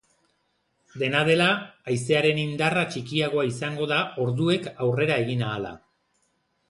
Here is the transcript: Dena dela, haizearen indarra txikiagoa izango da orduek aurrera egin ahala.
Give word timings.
Dena 1.01 1.19
dela, 1.27 1.49
haizearen 1.91 2.41
indarra 2.45 2.85
txikiagoa 2.95 3.45
izango 3.51 3.91
da 3.95 4.01
orduek 4.25 4.67
aurrera 4.87 5.21
egin 5.27 5.45
ahala. 5.51 5.75